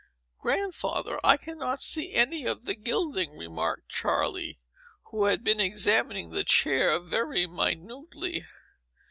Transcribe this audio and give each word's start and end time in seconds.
"Grandfather, 0.39 1.19
I 1.23 1.37
cannot 1.37 1.79
see 1.79 2.15
any 2.15 2.43
of 2.43 2.65
the 2.65 2.73
gilding," 2.73 3.37
remarked 3.37 3.89
Charley, 3.89 4.59
who 5.11 5.25
had 5.25 5.43
been 5.43 5.59
examining 5.59 6.31
the 6.31 6.43
chair 6.43 6.99
very 6.99 7.45
minutely. 7.45 8.47